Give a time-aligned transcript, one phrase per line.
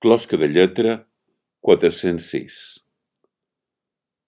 [0.00, 0.92] Closca de lletra
[1.60, 2.54] 406.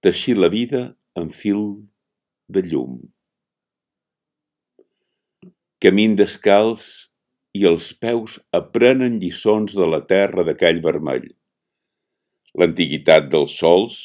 [0.05, 0.83] Teixir la vida
[1.17, 1.63] en fil
[2.53, 2.99] de llum.
[5.81, 6.85] Camin descalç
[7.57, 11.31] i els peus aprenen lliçons de la terra d'aquell vermell.
[12.53, 13.99] L'antiguitat dels sols,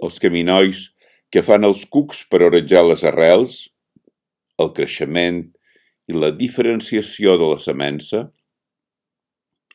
[0.00, 0.86] els caminois
[1.28, 3.66] que fan els cucs per orejar les arrels,
[4.56, 5.44] el creixement
[6.08, 8.30] i la diferenciació de la semença,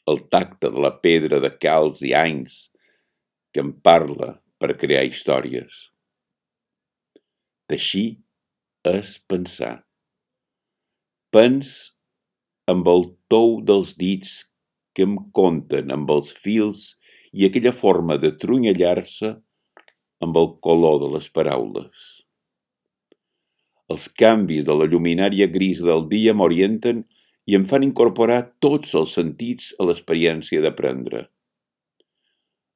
[0.08, 2.68] el tacte de la pedra de calç i anys
[3.52, 5.88] que em parla per crear històries.
[7.68, 8.08] Teixir
[8.88, 9.74] és pensar.
[11.36, 11.74] Pens
[12.72, 14.38] amb el tou dels dits
[14.96, 16.94] que em conten amb els fils
[17.36, 19.34] i aquella forma de trunyallar-se
[20.24, 22.08] amb el color de les paraules.
[23.92, 27.06] Els canvis de la lluminària gris del dia m'orienten
[27.48, 31.28] i em fan incorporar tots els sentits a l'experiència d'aprendre.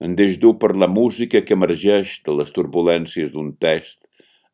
[0.01, 4.07] Em desdur per la música que emergeix de les turbulències d'un test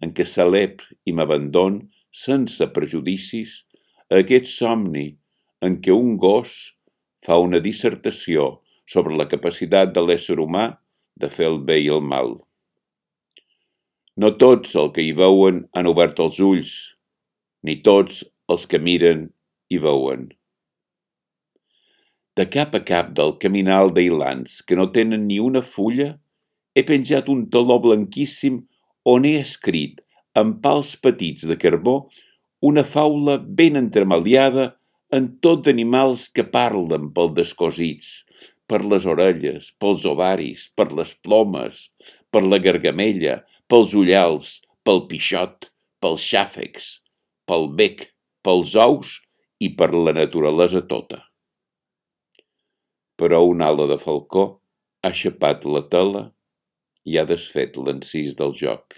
[0.03, 3.61] en què celeb i m'abandon sense prejudicis
[4.09, 5.07] a aquest somni
[5.63, 6.57] en què un gos
[7.25, 8.57] fa una dissertació
[8.89, 10.67] sobre la capacitat de l'ésser humà
[11.15, 12.35] de fer el bé i el mal.
[14.17, 16.71] No tots el que hi veuen han obert els ulls,
[17.61, 19.27] ni tots els que miren
[19.69, 20.29] i veuen.
[22.37, 26.11] De cap a cap del caminal d'ailants que no tenen ni una fulla,
[26.77, 28.61] he penjat un taló blanquíssim
[29.09, 30.03] on he escrit,
[30.37, 31.95] amb pals petits de carbó,
[32.61, 34.67] una faula ben entremaliada
[35.17, 38.27] en tot d'animals que parlen pel descosits,
[38.69, 41.87] per les orelles, pels ovaris, per les plomes,
[42.29, 43.39] per la gargamella,
[43.71, 45.71] pels ullals, pel pixot,
[46.03, 46.89] pels xàfecs,
[47.49, 48.11] pel bec,
[48.45, 49.17] pels ous
[49.59, 51.23] i per la naturalesa tota.
[53.17, 54.45] Però un ala de falcó
[55.01, 56.23] ha xapat la tela
[57.07, 58.97] i ha desfet l'encís del joc.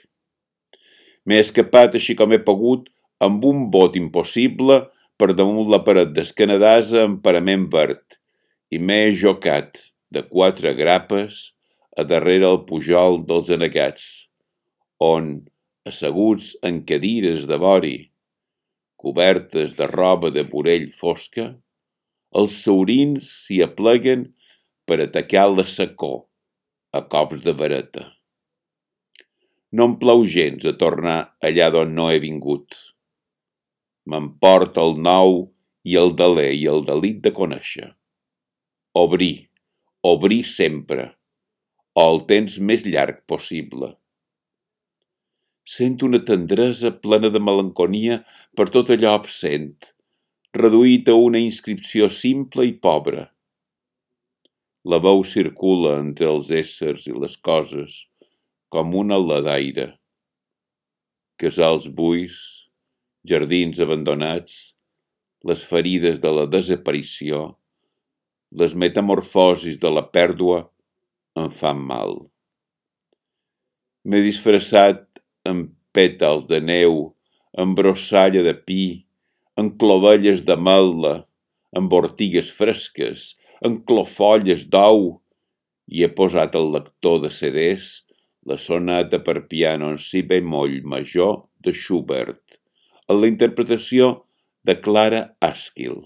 [1.26, 2.90] M'he escapat així com he pogut
[3.24, 4.82] amb un bot impossible
[5.20, 8.20] per damunt la paret d'escanadasa amb parament verd
[8.72, 9.78] i m'he jocat
[10.12, 11.50] de quatre grapes
[12.00, 14.06] a darrere el pujol dels anegats,
[15.04, 15.44] on,
[15.90, 17.98] asseguts en cadires de vori,
[19.00, 21.48] cobertes de roba de burell fosca,
[22.40, 24.26] els saurins s'hi apleguen
[24.86, 26.14] per atacar la secó
[26.92, 28.10] a cops de vareta.
[29.72, 32.76] No em plau gens a tornar allà d'on no he vingut.
[34.10, 35.40] M'emporta el nou
[35.86, 37.92] i el deler i el delit de conèixer.
[38.98, 39.50] Obrir,
[40.02, 41.12] obrir sempre,
[41.94, 43.94] o el temps més llarg possible.
[45.70, 48.16] Sento una tendresa plena de melanconia
[48.58, 49.76] per tot allò absent,
[50.58, 53.28] reduït a una inscripció simple i pobra.
[54.90, 58.00] La veu circula entre els éssers i les coses
[58.74, 59.86] com una ala d'aire.
[61.38, 62.40] Casals buis,
[63.30, 64.56] jardins abandonats,
[65.46, 67.44] les ferides de la desaparició,
[68.50, 70.64] les metamorfosis de la pèrdua
[71.38, 72.18] em fan mal.
[74.10, 75.09] M'he disfressat
[75.48, 77.16] amb pètals de neu,
[77.58, 79.06] amb brossalla de pi,
[79.60, 81.16] amb clovelles de mel·la,
[81.76, 83.34] amb ortigues fresques,
[83.66, 85.20] amb clofolles d'ou,
[85.90, 88.04] i he posat el lector de CDs
[88.50, 92.60] la sonata per piano en si bemoll major de Schubert,
[93.10, 94.10] en la interpretació
[94.66, 96.00] de Clara Askill.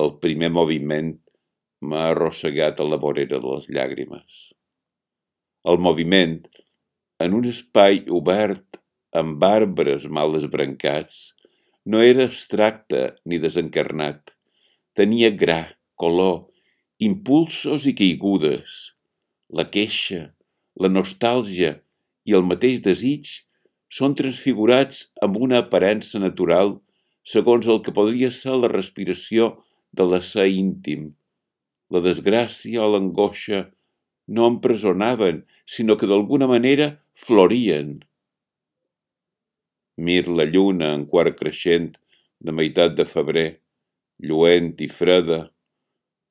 [0.00, 1.14] El primer moviment
[1.80, 4.40] m'ha arrossegat a la vorera de les llàgrimes.
[5.70, 6.36] El moviment
[7.20, 8.80] en un espai obert
[9.20, 11.34] amb arbres mal esbrancats,
[11.84, 14.32] no era abstracte ni desencarnat.
[14.96, 15.60] Tenia gra,
[16.00, 16.48] color,
[17.00, 18.94] impulsos i caigudes.
[19.52, 20.30] La queixa,
[20.80, 21.76] la nostàlgia
[22.24, 23.30] i el mateix desig
[23.90, 26.76] són transfigurats amb una aparença natural
[27.26, 29.50] segons el que podria ser la respiració
[29.92, 31.10] de l'essè íntim.
[31.90, 33.66] La desgràcia o l'angoixa
[34.30, 37.98] no empresonaven, sinó que d'alguna manera florien.
[39.96, 41.96] Mir la lluna en quart creixent
[42.40, 43.48] de meitat de febrer,
[44.28, 45.40] lluent i freda,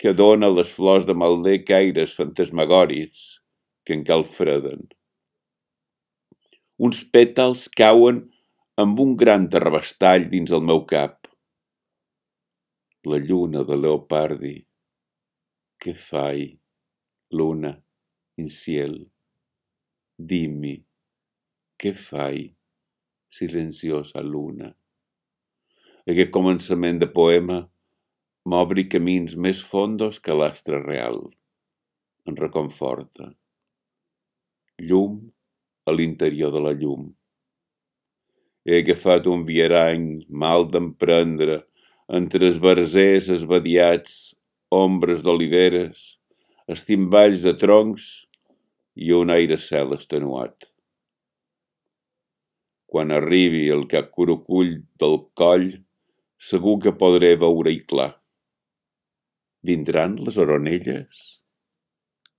[0.01, 3.25] que dona les flors de malder caires fantasmagòrics
[3.85, 4.87] que encara freden.
[6.79, 8.23] Uns pètals cauen
[8.79, 11.27] amb un gran terrabastall dins el meu cap.
[13.05, 14.55] La lluna de Leopardi.
[15.79, 16.49] Què fai,
[17.35, 17.75] luna?
[18.39, 18.95] in ciel.
[20.19, 20.73] Dimmi,
[21.79, 22.41] què fai,
[23.31, 24.73] silenciosa luna?
[26.11, 27.61] Aquest començament de poema
[28.43, 31.23] m'obri camins més fondos que l'astre real.
[32.27, 33.31] em reconforta.
[34.83, 35.31] Llum
[35.87, 37.07] a l'interior de la llum.
[38.67, 41.63] He agafat un vierany mal d'emprendre
[42.11, 44.35] entre els barzers esbadiats,
[44.69, 46.19] ombres d'oliveres,
[46.67, 48.28] estimballs de troncs
[48.99, 50.67] i un aire cel estenuat.
[52.89, 55.69] Quan arribi el cacurucull del coll,
[56.51, 58.11] segur que podré veure-hi clar.
[59.63, 61.38] Vindran les oronelles?